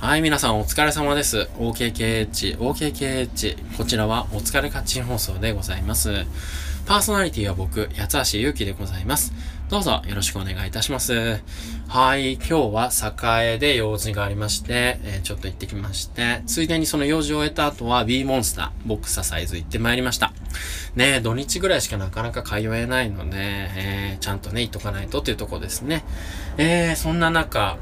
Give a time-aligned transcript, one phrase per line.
[0.00, 1.50] はい、皆さんお疲れ様です。
[1.58, 3.76] OKKH、OKKH。
[3.76, 6.24] こちらはお疲れカッチン放送でございます。
[6.86, 9.34] パーソナリティは僕、八橋ゆうきでございます。
[9.68, 11.42] どうぞよろしくお願いいたします。
[11.86, 12.90] はい、今日は
[13.42, 20.32] 栄で用事がありまして、えー、ちょっと行ってきまして、ついでにその用事を終えた後は B モンスター、ボクササイズ行ってまいりました。
[20.96, 26.04] ね土日ぐらいしかなかなか通えないので、えー、ちゃんとね、行っとかないとっていうとこですね。
[26.56, 27.76] えー、そんな中、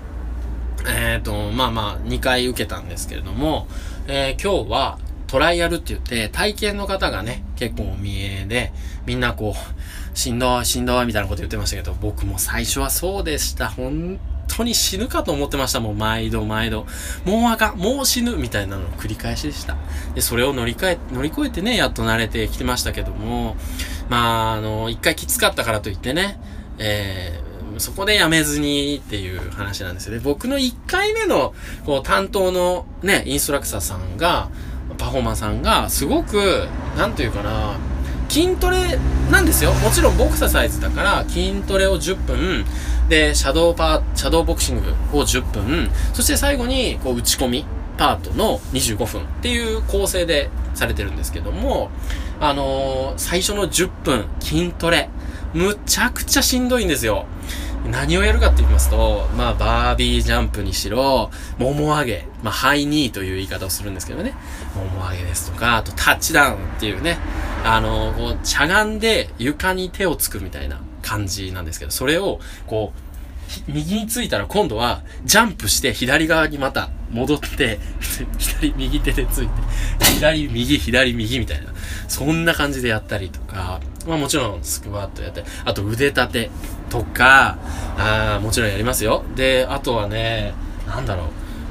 [0.87, 3.67] えっ、ー、と、まあまあ、2回受けたんですけれども、
[4.07, 8.73] えー、今日はトライアルって言って、体験の方がね、結構お見えで、
[9.07, 13.69] みんなこう、しんどい、しんどいみたいなこと言ってましたけど、僕も最初はそうでした。
[13.69, 15.81] 本当に死ぬかと思ってました。
[15.81, 16.87] もう毎度毎度。
[17.25, 19.77] もうあかん、もう死ぬみたいなのの繰り返しでした。
[20.15, 23.57] で、それを乗り換え、乗り越えてね、やっと慣れてきてましたけども、
[24.09, 26.41] まあ、あの、一回きつかったからといってね、
[26.79, 27.48] えー、
[27.81, 30.21] そこでやめずにっていう話なんですよね。
[30.23, 34.49] 僕の1回目の、こう、担当のね、インストラクターさんが、
[34.97, 37.77] パフォーマーさんが、すごく、なんというかな、
[38.29, 38.99] 筋トレ
[39.31, 39.73] なんですよ。
[39.75, 42.65] もちろんボクササイズだから、筋トレを10分、
[43.09, 47.65] で、シャドーパー、シャドーボクシングを10分、そして最後に、こう、打ち込み、
[47.99, 51.91] パートの25分っていう構成でされてるんですけども、
[52.41, 55.11] あのー、最初の10分筋トレ、
[55.53, 57.27] むちゃくちゃしんどいんですよ。
[57.87, 64.35] 何をやるかって言いますと、まあ、バービージャンプにしろ、もも上げ、まあ、ハイニーという言い方をするんですけどね。
[64.75, 67.19] もも上げですとか、あとタッチダウンっていうね、
[67.65, 73.09] あの、こう、しゃがんで床に手をつくみたいな感じなんですけど、それを、こう、
[73.67, 77.79] 右についたら今度はジャンプして左側にまた戻って
[78.39, 81.73] 左右手でついて左右左右みたいな。
[82.09, 83.81] そんな感じでやったりとか。
[84.09, 86.51] まあもちろんスクワットやったりあと腕立て
[86.91, 87.59] とか
[87.99, 89.25] あもちろんやりますよ。
[89.37, 90.55] であとはね
[90.87, 91.27] なんだろう。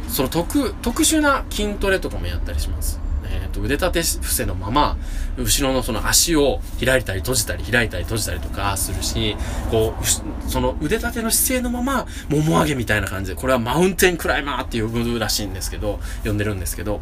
[0.09, 3.01] その特特殊な筋トレとかもやったりします。
[3.29, 4.97] えー、と腕立て伏せのまま、
[5.37, 9.35] 後ろのその足を開いたり閉じたり開いたり閉じたりとかするし、
[9.69, 17.01] こう、その腕立ての姿勢のまま、もも上げみたいな感じで、これはマウンテンクライマーって呼ぶらしいんですけど、呼んでるんですけど、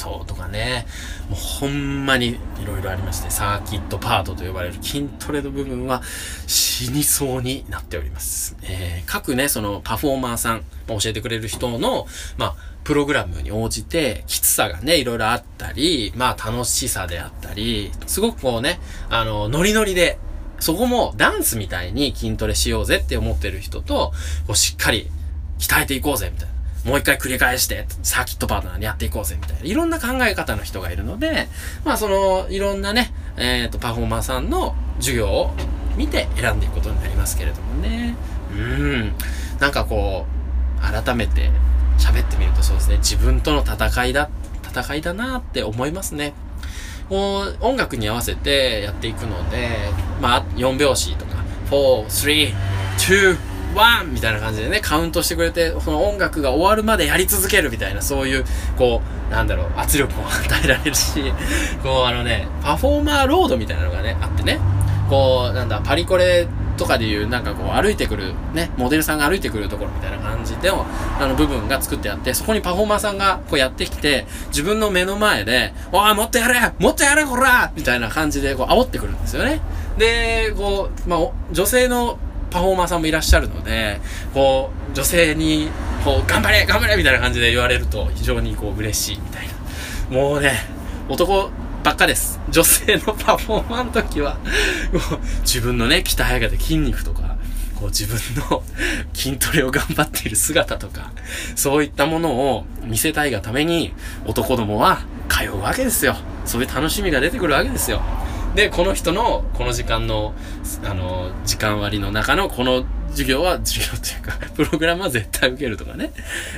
[0.00, 0.86] そうとかね、
[1.28, 6.02] もうほんまにいろいろありまして、サーキットパートと呼ばれる筋トレの部分は
[6.46, 8.56] 死にそうになっております。
[8.62, 12.06] えー、各ね、そのパフォーマーさん、教えてくれる人の、
[12.38, 18.80] まあ、プログラムに応じて、きつさがね、いろいろあったり、まあ楽しさであったり、すごくこうね、
[19.10, 20.18] あの、ノリノリで、
[20.60, 24.12] そこもダンスみたいに筋トレしようぜって思ってる人と、
[24.46, 25.10] こうしっかり
[25.58, 26.59] 鍛えていこうぜみたいな。
[26.84, 29.62] もう一回繰り返して、サーキットパートナーにやっていこうぜみたいな。
[29.64, 31.48] いろんな考え方の人がいるので、
[31.84, 35.50] まあその、いろんなね、えっ、ー、と、パフォーマーさんの授業を
[35.96, 38.16] 見て選んでいくことになりますけれどもね。
[38.52, 39.12] うん。
[39.58, 41.50] なんかこう、改めて
[41.98, 44.30] 喋ってみるとそうですね、自分との戦いだ、
[44.64, 46.32] 戦いだなって思いますね。
[47.10, 49.68] こう、音楽に合わせてやっていくので、
[50.20, 51.32] まあ、4拍子とか、
[51.70, 52.54] 4、3、
[52.96, 58.44] 2、1みたいな感じでね、カウントしてくれて、その音楽が終わるまでやり続けるみたいな、そういう、
[58.76, 59.00] こ
[59.30, 61.32] う、なんだろう、圧力も与えられるし、
[61.82, 64.58] こう、あのね、パフォーマーロードみたいなのがね、あってね、
[65.08, 70.86] こう、なんだ、パリコレとかでいう、なんかこう、歩いてくる、ね、モデルさんが歩いてくるところみたいな感じでの、
[71.20, 79.60] あの、部分が作ってあって、そこにパフォーマーさんがこうやってきて、自分の目の前で、おい、もっとやれもっとやれこらみたいな感じで、こう、煽ってくるんですよね。
[79.98, 81.20] で、こう、まあ、
[81.52, 82.18] 女性の
[82.50, 84.00] パフォーマーさんもいらっしゃるので、
[84.34, 85.70] こう、女性に、
[86.04, 89.46] こう、頑張れ頑張れみたいな感じで言われると、非常にこう、嬉しいみたい
[90.10, 90.16] な。
[90.16, 90.52] もうね、
[91.08, 91.50] 男
[91.82, 92.40] ばっかです。
[92.50, 94.34] 女性のパフォーマーの時は、
[94.92, 97.36] もう自分のね、鍛え上げた筋肉とか、
[97.76, 98.18] こう自分
[98.50, 98.62] の
[99.14, 101.12] 筋トレを頑張っている姿とか、
[101.56, 103.94] そういったものを見せたいがために、
[104.26, 106.16] 男どもは通うわけですよ。
[106.44, 108.02] そういう楽しみが出てくるわけですよ。
[108.54, 110.34] で、この人の、この時間の、
[110.84, 116.12] あの、時間割の中のこの授業は、授業っていうか、 プログラムは絶対受けるとかね。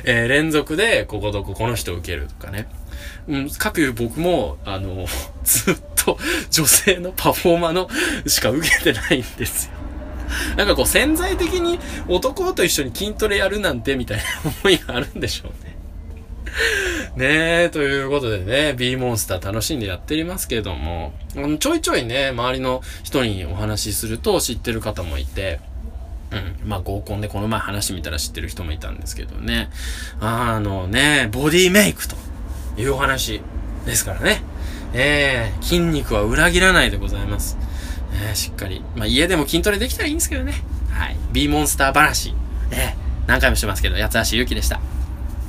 [0.04, 2.66] えー、連続で、ここどここの人受けるとかね。
[3.28, 5.06] うん、かくいう僕も、あの、
[5.44, 6.18] ずっと
[6.50, 7.88] 女性のパフォーマーの
[8.26, 9.82] しか受けてないんですよ。
[10.56, 11.78] なんかこう潜在的に
[12.08, 14.24] 男と一緒に筋トレやるなんてみたいな
[14.62, 15.76] 思いがあるんでしょうね。
[17.16, 21.12] ねえ、ということでね、B モンスター楽しんでやっていますけれども、
[21.58, 25.60] ちょいちょいね、周りの人にお話しすると知ってる方もいて、
[26.30, 26.68] うん。
[26.68, 29.68] まあ合コンでこの前話見たら知ってる人もいたんですけどね。
[30.20, 32.16] あのね、ボディメイクと
[32.78, 33.42] いうお話
[33.84, 34.42] ですからね。
[34.94, 37.58] えー、筋肉は裏切らないでございます。
[38.14, 38.82] えー、しっかり。
[38.96, 40.54] まあ家でも筋トレできたらいいんですけどね。
[40.90, 41.16] はい。
[41.32, 42.34] B モンスター話。
[42.70, 44.80] えー、何回もしてますけど、八橋ゆうきでした。